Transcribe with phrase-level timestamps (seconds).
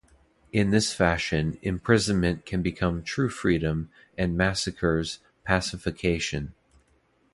[0.51, 6.55] In this fashion, imprisonment can become "true freedom", and massacres "pacification".